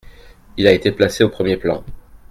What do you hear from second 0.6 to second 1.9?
a été placé au premier plan.